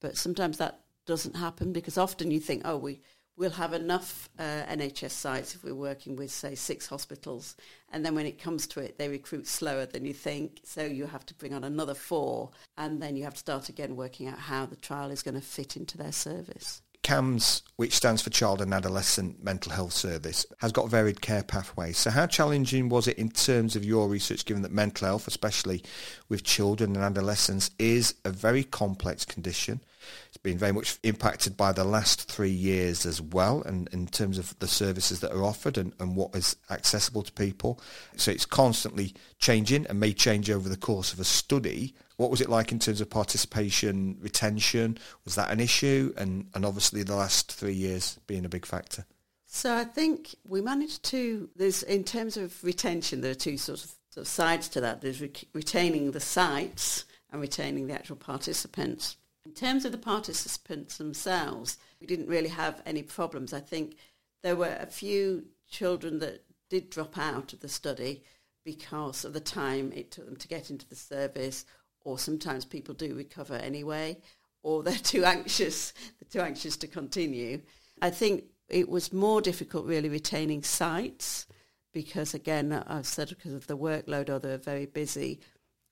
But 0.00 0.18
sometimes 0.18 0.58
that 0.58 0.80
doesn't 1.06 1.36
happen 1.36 1.72
because 1.72 1.96
often 1.96 2.30
you 2.30 2.40
think, 2.40 2.62
oh, 2.64 2.76
we, 2.76 3.00
we'll 3.36 3.50
have 3.52 3.72
enough 3.72 4.28
uh, 4.38 4.64
NHS 4.68 5.12
sites 5.12 5.54
if 5.54 5.62
we're 5.62 5.74
working 5.74 6.16
with, 6.16 6.30
say, 6.30 6.54
six 6.56 6.86
hospitals. 6.86 7.56
And 7.90 8.04
then 8.04 8.14
when 8.14 8.26
it 8.26 8.42
comes 8.42 8.66
to 8.66 8.80
it, 8.80 8.98
they 8.98 9.08
recruit 9.08 9.46
slower 9.46 9.86
than 9.86 10.04
you 10.04 10.12
think. 10.12 10.60
So 10.64 10.84
you 10.84 11.06
have 11.06 11.24
to 11.26 11.34
bring 11.34 11.54
on 11.54 11.64
another 11.64 11.94
four. 11.94 12.50
And 12.76 13.00
then 13.00 13.16
you 13.16 13.24
have 13.24 13.34
to 13.34 13.40
start 13.40 13.68
again 13.68 13.96
working 13.96 14.26
out 14.26 14.38
how 14.38 14.66
the 14.66 14.76
trial 14.76 15.12
is 15.12 15.22
going 15.22 15.36
to 15.36 15.40
fit 15.40 15.76
into 15.76 15.96
their 15.96 16.12
service. 16.12 16.82
CAMHS, 17.02 17.62
which 17.76 17.94
stands 17.94 18.20
for 18.20 18.30
Child 18.30 18.60
and 18.60 18.74
Adolescent 18.74 19.42
Mental 19.42 19.72
Health 19.72 19.92
Service, 19.92 20.44
has 20.58 20.72
got 20.72 20.90
varied 20.90 21.20
care 21.20 21.42
pathways. 21.42 21.96
So 21.96 22.10
how 22.10 22.26
challenging 22.26 22.88
was 22.88 23.08
it 23.08 23.18
in 23.18 23.30
terms 23.30 23.76
of 23.76 23.84
your 23.84 24.08
research, 24.08 24.44
given 24.44 24.62
that 24.62 24.72
mental 24.72 25.06
health, 25.06 25.26
especially 25.26 25.82
with 26.28 26.44
children 26.44 26.94
and 26.96 27.04
adolescents, 27.04 27.70
is 27.78 28.14
a 28.24 28.30
very 28.30 28.64
complex 28.64 29.24
condition? 29.24 29.80
It's 30.28 30.36
been 30.36 30.58
very 30.58 30.72
much 30.72 30.98
impacted 31.02 31.56
by 31.56 31.72
the 31.72 31.84
last 31.84 32.30
three 32.30 32.50
years 32.50 33.06
as 33.06 33.20
well, 33.20 33.62
and 33.62 33.88
in 33.92 34.06
terms 34.06 34.38
of 34.38 34.58
the 34.58 34.68
services 34.68 35.20
that 35.20 35.32
are 35.32 35.44
offered 35.44 35.78
and, 35.78 35.92
and 36.00 36.16
what 36.16 36.34
is 36.34 36.56
accessible 36.70 37.22
to 37.22 37.32
people. 37.32 37.80
So 38.16 38.30
it's 38.30 38.46
constantly 38.46 39.14
changing 39.38 39.86
and 39.86 40.00
may 40.00 40.12
change 40.12 40.50
over 40.50 40.68
the 40.68 40.76
course 40.76 41.12
of 41.12 41.20
a 41.20 41.24
study. 41.24 41.94
What 42.18 42.32
was 42.32 42.40
it 42.40 42.50
like 42.50 42.72
in 42.72 42.80
terms 42.80 43.00
of 43.00 43.08
participation, 43.08 44.18
retention? 44.20 44.98
Was 45.24 45.36
that 45.36 45.52
an 45.52 45.60
issue? 45.60 46.12
And, 46.16 46.48
and 46.52 46.66
obviously 46.66 47.04
the 47.04 47.14
last 47.14 47.52
three 47.52 47.72
years 47.72 48.18
being 48.26 48.44
a 48.44 48.48
big 48.48 48.66
factor. 48.66 49.06
So 49.46 49.74
I 49.74 49.84
think 49.84 50.34
we 50.44 50.60
managed 50.60 51.04
to, 51.04 51.48
there's 51.54 51.84
in 51.84 52.02
terms 52.02 52.36
of 52.36 52.62
retention, 52.64 53.20
there 53.20 53.30
are 53.30 53.36
two 53.36 53.56
sort 53.56 53.84
of, 53.84 53.92
sort 54.10 54.26
of 54.26 54.28
sides 54.28 54.68
to 54.70 54.80
that. 54.80 55.00
There's 55.00 55.20
re- 55.20 55.32
retaining 55.54 56.10
the 56.10 56.20
sites 56.20 57.04
and 57.30 57.40
retaining 57.40 57.86
the 57.86 57.94
actual 57.94 58.16
participants. 58.16 59.16
In 59.46 59.52
terms 59.52 59.84
of 59.84 59.92
the 59.92 59.98
participants 59.98 60.98
themselves, 60.98 61.78
we 62.00 62.06
didn't 62.08 62.26
really 62.26 62.48
have 62.48 62.82
any 62.84 63.04
problems. 63.04 63.52
I 63.52 63.60
think 63.60 63.96
there 64.42 64.56
were 64.56 64.76
a 64.80 64.86
few 64.86 65.44
children 65.70 66.18
that 66.18 66.44
did 66.68 66.90
drop 66.90 67.16
out 67.16 67.52
of 67.52 67.60
the 67.60 67.68
study 67.68 68.24
because 68.64 69.24
of 69.24 69.32
the 69.32 69.40
time 69.40 69.92
it 69.94 70.10
took 70.10 70.26
them 70.26 70.36
to 70.36 70.48
get 70.48 70.68
into 70.68 70.86
the 70.88 70.96
service, 70.96 71.64
or 72.08 72.18
sometimes 72.18 72.64
people 72.64 72.94
do 72.94 73.14
recover 73.14 73.54
anyway, 73.54 74.16
or 74.62 74.82
they're 74.84 74.94
too 74.94 75.24
anxious, 75.24 75.92
they're 76.18 76.42
too 76.42 76.46
anxious 76.46 76.76
to 76.78 76.86
continue. 76.86 77.60
I 78.00 78.10
think 78.10 78.44
it 78.68 78.88
was 78.88 79.12
more 79.12 79.40
difficult 79.40 79.86
really 79.86 80.08
retaining 80.08 80.62
sites 80.62 81.46
because 81.92 82.32
again, 82.32 82.72
I've 82.86 83.06
said 83.06 83.28
because 83.28 83.52
of 83.52 83.66
the 83.66 83.76
workload 83.76 84.30
or 84.30 84.38
they're 84.38 84.56
very 84.56 84.86
busy, 84.86 85.40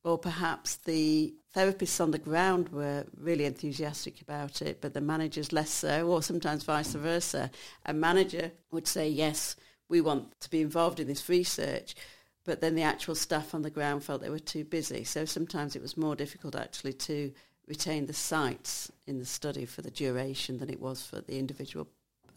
or 0.05 0.17
perhaps 0.17 0.77
the 0.77 1.35
therapists 1.55 2.01
on 2.01 2.13
the 2.13 2.19
ground 2.19 2.69
were 2.71 3.05
really 3.19 3.45
enthusiastic 3.45 4.21
about 4.21 4.63
it, 4.63 4.81
but 4.81 4.95
the 4.95 5.01
managers 5.01 5.53
less 5.53 5.71
so, 5.71 6.09
or 6.09 6.23
sometimes 6.23 6.63
vice 6.63 6.95
versa. 6.95 7.51
A 7.87 7.93
manager 7.93 8.53
would 8.71 8.87
say, 8.87 9.09
yes, 9.09 9.57
we 9.89 10.01
want 10.01 10.41
to 10.41 10.49
be 10.49 10.61
involved 10.61 11.01
in 11.01 11.09
this 11.09 11.29
research, 11.29 11.97
but 12.47 12.61
then 12.61 12.76
the 12.76 12.83
actual 12.83 13.15
staff 13.15 13.55
on 13.55 13.62
the 13.62 13.71
ground 13.71 14.05
felt 14.05 14.23
they 14.23 14.31
were 14.31 14.38
too 14.38 14.65
busy. 14.65 15.05
So 15.05 15.25
sometimes 15.25 15.76
it 15.76 15.83
was 15.83 15.97
more 15.97 16.17
difficult 16.17 16.55
actually 16.55 16.95
to 16.95 17.33
retain 17.67 18.07
the 18.07 18.12
sites 18.15 18.91
in 19.07 19.19
the 19.19 19.26
study 19.26 19.67
for 19.67 19.83
the 19.83 19.91
duration 19.91 20.59
than 20.59 20.71
it 20.71 20.81
was 20.81 21.05
for 21.05 21.21
the 21.21 21.38
individual 21.38 21.88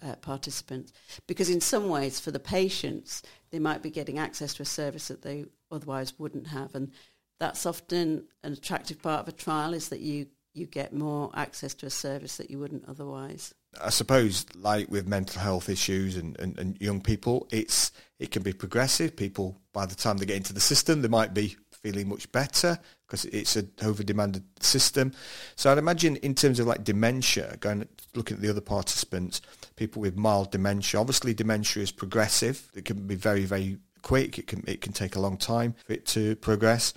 uh, 0.02 0.16
participants. 0.16 0.92
Because 1.28 1.50
in 1.50 1.62
some 1.62 1.90
ways, 1.90 2.20
for 2.20 2.32
the 2.32 2.40
patients, 2.40 3.22
they 3.52 3.60
might 3.60 3.84
be 3.84 3.92
getting 3.92 4.18
access 4.18 4.56
to 4.56 4.64
a 4.64 4.66
service 4.66 5.10
that 5.10 5.22
they 5.22 5.46
otherwise 5.72 6.18
wouldn't 6.18 6.48
have. 6.48 6.74
And 6.74 6.92
that's 7.40 7.66
often 7.66 8.26
an 8.44 8.54
attractive 8.54 9.02
part 9.02 9.22
of 9.22 9.28
a 9.28 9.38
trial 9.38 9.74
is 9.74 9.90
that 9.90 10.00
you, 10.00 10.28
you 10.54 10.66
get 10.66 10.94
more 10.94 11.30
access 11.36 11.76
to 11.76 11.86
a 11.86 11.92
service 11.92 12.38
that 12.38 12.50
you 12.50 12.58
wouldn't 12.58 12.86
otherwise. 12.88 13.54
I 13.82 13.90
suppose, 13.90 14.46
like 14.56 14.90
with 14.90 15.08
mental 15.08 15.42
health 15.42 15.70
issues 15.70 16.16
and, 16.16 16.38
and, 16.40 16.58
and, 16.58 16.82
young 16.82 17.02
people, 17.02 17.48
it's 17.52 17.92
it 18.18 18.32
can 18.32 18.42
be 18.42 18.52
progressive. 18.52 19.16
People, 19.16 19.62
by 19.74 19.86
the 19.86 19.96
time 19.96 20.18
they 20.18 20.26
get 20.26 20.38
into 20.38 20.54
the 20.54 20.60
system, 20.60 21.02
they 21.02 21.08
might 21.08 21.34
be 21.34 21.56
feeling 21.72 22.10
much 22.10 22.32
better 22.32 22.80
because 23.06 23.26
it's 23.26 23.56
an 23.56 23.72
over-demanded 23.84 24.44
system. 24.60 25.14
So 25.56 25.72
I'd 25.72 25.78
imagine, 25.78 26.18
in 26.18 26.36
terms 26.36 26.60
of 26.60 26.68
like 26.68 26.84
dementia, 26.84 27.58
going 27.60 27.88
looking 28.16 28.38
at 28.38 28.42
the 28.42 28.50
other 28.50 28.62
participants, 28.62 29.42
people 29.76 30.02
with 30.02 30.18
mild 30.18 30.52
dementia. 30.52 31.00
Obviously, 31.00 31.34
dementia 31.34 31.84
is 31.84 31.92
progressive. 31.92 32.70
It 32.76 32.86
can 32.86 33.08
be 33.08 33.16
very, 33.16 33.46
very 33.46 33.78
quick. 34.02 34.40
It 34.40 34.48
can 34.48 34.64
it 34.68 34.82
can 34.82 34.94
take 34.94 35.16
a 35.16 35.22
long 35.22 35.38
time 35.38 35.76
for 35.86 35.94
it 35.94 36.06
to 36.08 36.36
progress. 36.38 36.94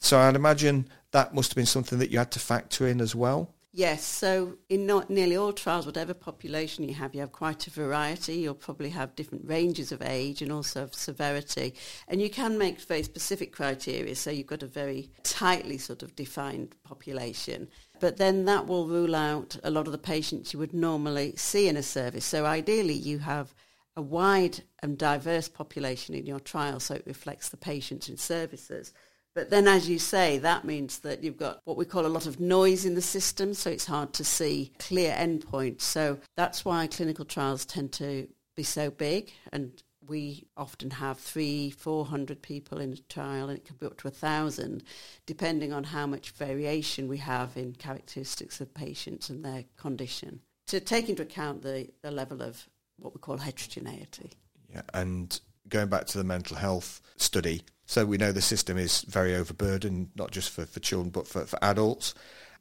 So 0.00 0.18
I'd 0.18 0.36
imagine 0.36 0.88
that 1.10 1.34
must 1.34 1.50
have 1.50 1.56
been 1.56 1.66
something 1.66 1.98
that 1.98 2.10
you 2.10 2.18
had 2.18 2.30
to 2.32 2.38
factor 2.38 2.86
in 2.86 3.00
as 3.00 3.14
well. 3.14 3.54
Yes, 3.78 4.04
so 4.04 4.56
in 4.68 4.86
not 4.86 5.08
nearly 5.08 5.36
all 5.36 5.52
trials, 5.52 5.86
whatever 5.86 6.12
population 6.12 6.88
you 6.88 6.94
have, 6.94 7.14
you 7.14 7.20
have 7.20 7.30
quite 7.30 7.64
a 7.68 7.70
variety. 7.70 8.34
You'll 8.34 8.54
probably 8.54 8.90
have 8.90 9.14
different 9.14 9.46
ranges 9.46 9.92
of 9.92 10.02
age 10.02 10.42
and 10.42 10.50
also 10.50 10.82
of 10.82 10.96
severity. 10.96 11.74
And 12.08 12.20
you 12.20 12.28
can 12.28 12.58
make 12.58 12.80
very 12.80 13.04
specific 13.04 13.52
criteria, 13.52 14.16
so 14.16 14.32
you've 14.32 14.48
got 14.48 14.64
a 14.64 14.66
very 14.66 15.12
tightly 15.22 15.78
sort 15.78 16.02
of 16.02 16.16
defined 16.16 16.74
population. 16.82 17.68
But 18.00 18.16
then 18.16 18.46
that 18.46 18.66
will 18.66 18.88
rule 18.88 19.14
out 19.14 19.56
a 19.62 19.70
lot 19.70 19.86
of 19.86 19.92
the 19.92 19.98
patients 19.98 20.52
you 20.52 20.58
would 20.58 20.74
normally 20.74 21.36
see 21.36 21.68
in 21.68 21.76
a 21.76 21.82
service. 21.84 22.24
So 22.24 22.46
ideally 22.46 22.94
you 22.94 23.20
have 23.20 23.54
a 23.94 24.02
wide 24.02 24.64
and 24.82 24.98
diverse 24.98 25.48
population 25.48 26.16
in 26.16 26.26
your 26.26 26.40
trial 26.40 26.80
so 26.80 26.96
it 26.96 27.06
reflects 27.06 27.48
the 27.50 27.56
patients 27.56 28.08
and 28.08 28.18
services. 28.18 28.92
But 29.38 29.50
then, 29.50 29.68
as 29.68 29.88
you 29.88 30.00
say, 30.00 30.38
that 30.38 30.64
means 30.64 30.98
that 30.98 31.22
you've 31.22 31.36
got 31.36 31.60
what 31.64 31.76
we 31.76 31.84
call 31.84 32.04
a 32.04 32.08
lot 32.08 32.26
of 32.26 32.40
noise 32.40 32.84
in 32.84 32.96
the 32.96 33.00
system, 33.00 33.54
so 33.54 33.70
it's 33.70 33.86
hard 33.86 34.12
to 34.14 34.24
see 34.24 34.72
clear 34.80 35.12
endpoints. 35.12 35.82
So 35.82 36.18
that's 36.34 36.64
why 36.64 36.88
clinical 36.88 37.24
trials 37.24 37.64
tend 37.64 37.92
to 37.92 38.26
be 38.56 38.64
so 38.64 38.90
big, 38.90 39.30
and 39.52 39.80
we 40.08 40.48
often 40.56 40.90
have 40.90 41.20
three, 41.20 41.70
four 41.70 42.04
hundred 42.04 42.42
people 42.42 42.78
in 42.80 42.94
a 42.94 42.96
trial, 42.96 43.48
and 43.48 43.56
it 43.56 43.64
can 43.64 43.76
be 43.76 43.86
up 43.86 43.96
to 43.98 44.08
a 44.08 44.10
thousand, 44.10 44.82
depending 45.24 45.72
on 45.72 45.84
how 45.84 46.08
much 46.08 46.30
variation 46.30 47.06
we 47.06 47.18
have 47.18 47.56
in 47.56 47.74
characteristics 47.74 48.60
of 48.60 48.74
patients 48.74 49.30
and 49.30 49.44
their 49.44 49.62
condition. 49.76 50.40
To 50.66 50.80
take 50.80 51.08
into 51.08 51.22
account 51.22 51.62
the, 51.62 51.88
the 52.02 52.10
level 52.10 52.42
of 52.42 52.68
what 52.98 53.14
we 53.14 53.20
call 53.20 53.36
heterogeneity. 53.36 54.32
Yeah, 54.68 54.82
and 54.92 55.40
going 55.68 55.86
back 55.86 56.06
to 56.06 56.18
the 56.18 56.24
mental 56.24 56.56
health 56.56 57.00
study, 57.18 57.62
so 57.88 58.04
we 58.04 58.18
know 58.18 58.32
the 58.32 58.42
system 58.42 58.76
is 58.76 59.00
very 59.00 59.34
overburdened, 59.34 60.10
not 60.14 60.30
just 60.30 60.50
for, 60.50 60.66
for 60.66 60.78
children, 60.78 61.08
but 61.08 61.26
for, 61.26 61.46
for 61.46 61.58
adults. 61.64 62.14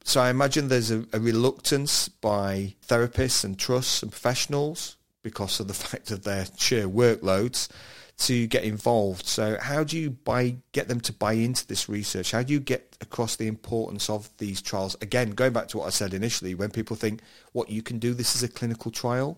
So 0.06 0.22
I 0.22 0.30
imagine 0.30 0.70
there's 0.70 0.90
a, 0.90 1.06
a 1.12 1.20
reluctance 1.20 2.08
by 2.08 2.76
therapists 2.88 3.44
and 3.44 3.60
trusts 3.60 4.02
and 4.02 4.10
professionals 4.10 4.96
because 5.24 5.60
of 5.60 5.68
the 5.68 5.74
fact 5.86 6.12
of 6.12 6.24
their 6.24 6.46
sheer 6.56 6.88
workloads 6.88 7.68
to 8.20 8.48
get 8.48 8.64
involved. 8.64 9.26
So 9.26 9.58
how 9.62 9.84
do 9.84 10.00
you 10.00 10.12
buy, 10.12 10.56
get 10.72 10.88
them 10.88 11.02
to 11.02 11.12
buy 11.12 11.34
into 11.34 11.68
this 11.68 11.90
research? 11.90 12.32
How 12.32 12.42
do 12.42 12.54
you 12.54 12.62
get 12.62 12.96
across 13.02 13.36
the 13.36 13.48
importance 13.48 14.10
of 14.10 14.30
these 14.38 14.62
trials? 14.62 14.96
Again, 15.02 15.32
going 15.32 15.52
back 15.52 15.68
to 15.70 15.80
what 15.80 15.88
I 15.88 15.90
said 15.90 16.14
initially, 16.14 16.56
when 16.56 16.72
people 16.72 16.96
think, 16.96 17.20
what, 17.52 17.70
you 17.70 17.82
can 17.82 18.00
do 18.00 18.14
this 18.14 18.34
as 18.34 18.44
a 18.44 18.48
clinical 18.48 18.92
trial? 18.92 19.38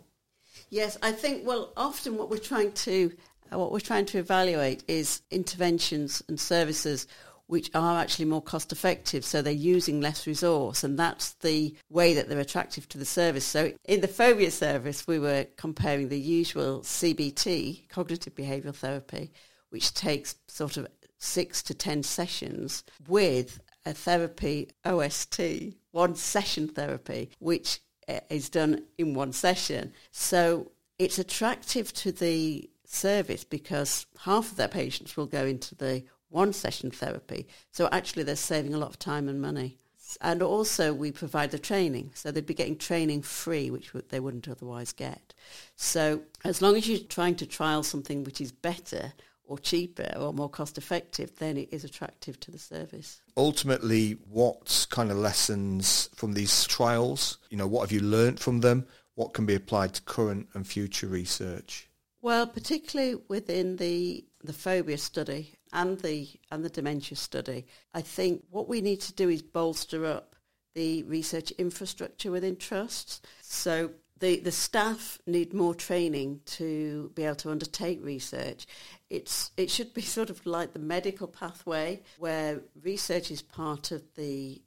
Yes, 0.69 0.99
I 1.01 1.13
think, 1.13 1.47
well, 1.47 1.73
often 1.75 2.15
what 2.15 2.29
we're 2.29 2.37
trying 2.37 2.73
to, 2.73 3.11
Uh, 3.51 3.57
what 3.57 3.71
we're 3.71 3.79
trying 3.79 4.05
to 4.05 4.17
evaluate 4.19 4.83
is 4.87 5.21
interventions 5.31 6.21
and 6.27 6.39
services 6.39 7.07
which 7.49 7.71
are 7.73 7.99
actually 7.99 8.25
more 8.25 8.43
cost 8.43 8.71
effective, 8.71 9.25
so 9.25 9.41
they're 9.41 9.51
using 9.51 9.99
less 9.99 10.27
resource, 10.27 10.83
and 10.83 10.99
that's 10.99 11.33
the 11.41 11.73
way 11.89 12.13
that 12.13 12.29
they're 12.29 12.39
attractive 12.39 12.87
to 12.87 12.99
the 12.99 13.05
service. 13.05 13.43
So 13.43 13.73
in 13.85 14.01
the 14.01 14.07
phobia 14.07 14.51
service, 14.51 15.07
we 15.07 15.17
were 15.17 15.47
comparing 15.57 16.09
the 16.09 16.19
usual 16.19 16.81
CBT, 16.81 17.89
cognitive 17.89 18.35
behavioural 18.35 18.75
therapy, 18.75 19.31
which 19.71 19.95
takes 19.95 20.35
sort 20.47 20.77
of 20.77 20.85
six 21.17 21.63
to 21.63 21.73
ten 21.73 22.03
sessions, 22.03 22.83
with 23.07 23.59
a 23.83 23.93
therapy 23.93 24.69
OST, 24.85 25.41
one 25.89 26.13
session 26.13 26.67
therapy, 26.67 27.31
which 27.39 27.79
eh, 28.07 28.19
is 28.29 28.49
done 28.49 28.83
in 28.99 29.15
one 29.15 29.33
session. 29.33 29.91
So 30.11 30.71
it's 30.99 31.17
attractive 31.17 31.91
to 31.93 32.11
the 32.11 32.69
service 32.89 33.43
because 33.43 34.05
half 34.21 34.51
of 34.51 34.57
their 34.57 34.67
patients 34.67 35.15
will 35.15 35.27
go 35.27 35.45
into 35.45 35.75
the 35.75 36.03
one 36.29 36.53
session 36.53 36.91
therapy. 36.91 37.47
So 37.71 37.89
actually 37.91 38.23
they're 38.23 38.35
saving 38.35 38.73
a 38.73 38.77
lot 38.77 38.89
of 38.89 38.99
time 38.99 39.29
and 39.29 39.41
money. 39.41 39.77
And 40.21 40.41
also 40.41 40.91
we 40.93 41.11
provide 41.11 41.51
the 41.51 41.59
training. 41.59 42.11
So 42.15 42.31
they'd 42.31 42.45
be 42.45 42.53
getting 42.53 42.77
training 42.77 43.21
free, 43.21 43.69
which 43.69 43.91
they 44.09 44.19
wouldn't 44.19 44.47
otherwise 44.47 44.91
get. 44.91 45.33
So 45.75 46.21
as 46.43 46.61
long 46.61 46.75
as 46.75 46.87
you're 46.87 46.99
trying 46.99 47.35
to 47.35 47.45
trial 47.45 47.83
something 47.83 48.23
which 48.23 48.41
is 48.41 48.51
better 48.51 49.13
or 49.43 49.59
cheaper 49.59 50.11
or 50.17 50.33
more 50.33 50.49
cost 50.49 50.77
effective, 50.77 51.35
then 51.37 51.57
it 51.57 51.69
is 51.71 51.83
attractive 51.83 52.39
to 52.39 52.51
the 52.51 52.59
service. 52.59 53.21
Ultimately, 53.37 54.17
what 54.29 54.87
kind 54.89 55.11
of 55.11 55.17
lessons 55.17 56.09
from 56.15 56.33
these 56.33 56.65
trials, 56.65 57.37
you 57.49 57.57
know, 57.57 57.67
what 57.67 57.81
have 57.81 57.91
you 57.91 58.01
learnt 58.01 58.39
from 58.39 58.61
them? 58.61 58.87
What 59.15 59.33
can 59.33 59.45
be 59.45 59.55
applied 59.55 59.95
to 59.95 60.01
current 60.03 60.47
and 60.53 60.65
future 60.65 61.07
research? 61.07 61.88
Well, 62.21 62.47
particularly 62.47 63.21
within 63.27 63.77
the 63.77 64.25
the 64.43 64.53
phobia 64.53 64.97
study 64.97 65.55
and 65.73 65.99
the 65.99 66.29
and 66.51 66.63
the 66.63 66.69
dementia 66.69 67.17
study, 67.17 67.65
I 67.93 68.01
think 68.01 68.43
what 68.49 68.67
we 68.67 68.81
need 68.81 69.01
to 69.01 69.13
do 69.13 69.29
is 69.29 69.41
bolster 69.41 70.05
up 70.05 70.35
the 70.75 71.03
research 71.03 71.51
infrastructure 71.51 72.31
within 72.31 72.55
trusts. 72.55 73.21
So 73.41 73.91
the, 74.19 74.39
the 74.39 74.51
staff 74.51 75.19
need 75.25 75.53
more 75.53 75.73
training 75.73 76.41
to 76.45 77.11
be 77.15 77.23
able 77.23 77.35
to 77.37 77.51
undertake 77.51 78.03
research. 78.03 78.67
It's, 79.09 79.51
it 79.57 79.69
should 79.69 79.93
be 79.93 80.01
sort 80.17 80.29
of 80.29 80.45
like 80.45 80.73
the 80.73 80.79
medical 80.79 81.27
pathway 81.27 82.01
where 82.17 82.61
research 82.81 83.31
is 83.31 83.41
part 83.41 83.91
of 83.91 84.03
the, 84.15 84.61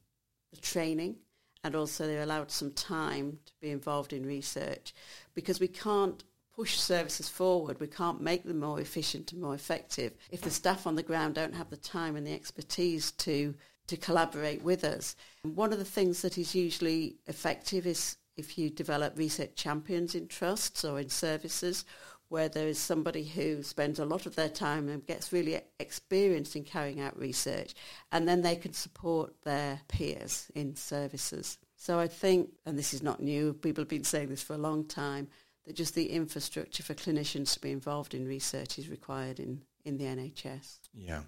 the 0.50 0.61
training 0.61 1.16
and 1.64 1.76
also 1.76 2.06
they're 2.06 2.23
allowed 2.23 2.50
some 2.50 2.73
time 2.73 3.38
to 3.47 3.52
be 3.61 3.71
involved 3.71 4.12
in 4.12 4.26
research 4.26 4.94
because 5.35 5.61
we 5.61 5.68
can't 5.68 6.25
push 6.54 6.78
services 6.78 7.28
forward. 7.28 7.80
We 7.80 7.87
can't 7.87 8.21
make 8.21 8.44
them 8.44 8.61
more 8.61 8.80
efficient 8.80 9.32
and 9.32 9.40
more 9.40 9.54
effective 9.54 10.12
if 10.30 10.42
the 10.42 10.50
staff 10.50 10.87
on 10.87 10.97
the 10.97 11.02
ground 11.02 11.35
don't 11.35 11.54
have 11.54 11.71
the 11.71 11.76
time 11.76 12.16
and 12.16 12.26
the 12.26 12.35
expertise 12.35 13.12
to 13.12 13.54
to 13.88 13.97
collaborate 13.97 14.62
with 14.62 14.85
us. 14.85 15.16
One 15.42 15.73
of 15.73 15.78
the 15.78 15.85
things 15.85 16.23
that 16.23 16.38
is 16.38 16.54
usually 16.54 17.16
effective 17.26 17.87
is 17.87 18.16
if 18.37 18.56
you 18.56 18.71
develop 18.71 19.18
research 19.18 19.54
champions 19.56 20.14
in 20.14 20.28
trusts 20.28 20.85
or 20.85 21.00
in 21.00 21.09
services 21.09 21.85
where 22.28 22.49
there 22.49 22.66
is 22.66 22.78
somebody 22.78 23.25
who 23.25 23.62
spends 23.62 23.99
a 23.99 24.06
lot 24.06 24.25
of 24.25 24.35
their 24.37 24.49
time 24.49 24.88
and 24.88 25.06
gets 25.06 25.35
really 25.35 25.61
experienced 25.78 26.56
in 26.56 26.64
carrying 26.64 26.99
out 26.99 27.18
research 27.18 27.75
and 28.11 28.26
then 28.26 28.40
they 28.40 28.56
can 28.56 28.73
support 28.73 29.35
their 29.42 29.78
peers 29.88 30.50
in 30.54 30.75
services. 30.75 31.59
So 31.76 31.99
I 31.99 32.09
think, 32.09 32.49
and 32.64 32.78
this 32.78 32.94
is 32.94 33.02
not 33.02 33.21
new, 33.21 33.52
people 33.52 33.82
have 33.82 33.88
been 33.88 34.04
saying 34.04 34.28
this 34.28 34.42
for 34.42 34.54
a 34.54 34.59
long 34.59 34.87
time, 34.87 35.28
that 35.64 35.76
just 35.76 35.95
the 35.95 36.11
infrastructure 36.11 36.83
for 36.83 36.95
clinicians 36.95 37.54
to 37.54 37.61
be 37.61 37.71
involved 37.71 38.14
in 38.14 38.26
research 38.26 38.78
is 38.78 38.88
required 38.88 39.38
in, 39.38 39.62
in 39.85 39.99
the 39.99 40.04
NHS. 40.04 40.78
Yeah. 40.95 41.23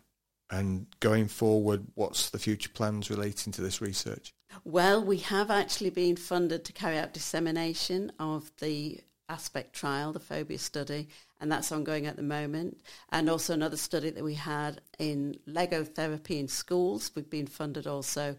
And 0.50 0.86
going 1.00 1.28
forward, 1.28 1.86
what's 1.94 2.30
the 2.30 2.38
future 2.38 2.68
plans 2.68 3.10
relating 3.10 3.52
to 3.54 3.62
this 3.62 3.80
research? 3.80 4.34
Well, 4.64 5.02
we 5.04 5.18
have 5.18 5.50
actually 5.50 5.90
been 5.90 6.16
funded 6.16 6.64
to 6.64 6.72
carry 6.72 6.98
out 6.98 7.12
dissemination 7.12 8.12
of 8.18 8.50
the 8.58 9.00
aspect 9.28 9.72
trial, 9.72 10.12
the 10.12 10.20
phobia 10.20 10.58
study, 10.58 11.08
and 11.40 11.50
that's 11.50 11.72
ongoing 11.72 12.06
at 12.06 12.16
the 12.16 12.22
moment. 12.22 12.78
And 13.10 13.28
also 13.28 13.54
another 13.54 13.76
study 13.76 14.10
that 14.10 14.22
we 14.22 14.34
had 14.34 14.80
in 14.98 15.36
Lego 15.46 15.82
therapy 15.84 16.38
in 16.38 16.48
schools. 16.48 17.10
We've 17.14 17.28
been 17.28 17.46
funded 17.46 17.86
also 17.86 18.36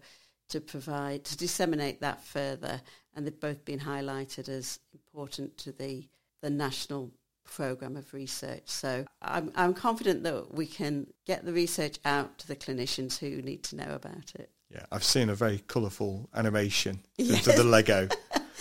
to 0.48 0.60
provide, 0.60 1.24
to 1.24 1.36
disseminate 1.36 2.00
that 2.00 2.22
further. 2.22 2.80
And 3.14 3.26
they've 3.26 3.40
both 3.40 3.64
been 3.64 3.80
highlighted 3.80 4.48
as 4.48 4.78
important 5.16 5.56
to 5.56 5.72
the, 5.72 6.06
the 6.42 6.50
national 6.50 7.10
program 7.44 7.96
of 7.96 8.12
research. 8.12 8.64
So 8.66 9.06
I'm, 9.22 9.50
I'm 9.54 9.72
confident 9.72 10.24
that 10.24 10.52
we 10.52 10.66
can 10.66 11.06
get 11.24 11.44
the 11.44 11.54
research 11.54 11.98
out 12.04 12.36
to 12.38 12.48
the 12.48 12.56
clinicians 12.56 13.18
who 13.18 13.40
need 13.40 13.62
to 13.64 13.76
know 13.76 13.94
about 13.94 14.34
it. 14.34 14.50
Yeah, 14.70 14.84
I've 14.92 15.04
seen 15.04 15.30
a 15.30 15.34
very 15.34 15.60
colourful 15.60 16.28
animation 16.34 17.00
yes. 17.16 17.46
into 17.46 17.56
the 17.56 17.64
Lego. 17.64 18.08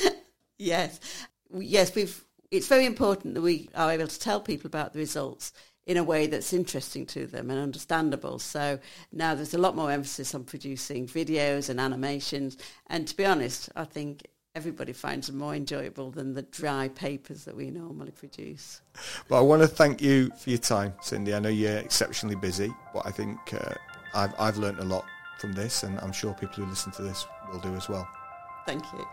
yes, 0.58 1.00
yes, 1.54 1.94
we've. 1.94 2.24
It's 2.52 2.68
very 2.68 2.86
important 2.86 3.34
that 3.34 3.42
we 3.42 3.70
are 3.76 3.92
able 3.92 4.08
to 4.08 4.20
tell 4.20 4.40
people 4.40 4.68
about 4.68 4.94
the 4.94 5.00
results 5.00 5.52
in 5.88 5.98
a 5.98 6.04
way 6.04 6.28
that's 6.28 6.54
interesting 6.54 7.06
to 7.08 7.26
them 7.26 7.50
and 7.50 7.60
understandable. 7.60 8.40
So 8.40 8.80
now 9.12 9.36
there's 9.36 9.56
a 9.56 9.58
lot 9.58 9.76
more 9.76 9.92
emphasis 9.92 10.34
on 10.34 10.44
producing 10.44 11.08
videos 11.08 11.70
and 11.70 11.82
animations. 11.82 12.56
And 12.88 13.08
to 13.08 13.18
be 13.18 13.26
honest, 13.26 13.70
I 13.76 13.84
think 13.84 14.28
everybody 14.56 14.94
finds 14.94 15.28
them 15.28 15.38
more 15.38 15.54
enjoyable 15.54 16.10
than 16.12 16.34
the 16.34 16.42
dry 16.44 16.88
papers 16.90 17.44
that 17.44 17.56
we 17.56 17.70
normally 17.70 18.12
produce. 18.12 18.82
Well, 19.30 19.40
I 19.40 19.44
want 19.44 19.62
to 19.62 19.68
thank 19.68 20.02
you 20.02 20.32
for 20.38 20.50
your 20.50 20.60
time, 20.60 20.94
Cindy. 21.02 21.36
I 21.36 21.40
know 21.40 21.50
you're 21.50 21.78
exceptionally 21.78 22.36
busy, 22.36 22.74
but 22.94 23.06
I 23.06 23.12
think 23.12 23.38
uh, 23.54 23.74
I've, 24.14 24.34
I've 24.40 24.58
learned 24.58 24.80
a 24.80 24.86
lot 24.86 25.06
from 25.40 25.54
this, 25.54 25.84
and 25.84 26.00
I'm 26.00 26.14
sure 26.14 26.34
people 26.34 26.64
who 26.64 26.70
listen 26.70 26.92
to 26.94 27.02
this 27.02 27.26
will 27.52 27.60
do 27.60 27.76
as 27.76 27.90
well. 27.90 28.08
Thank 28.66 28.84
you. 28.94 29.06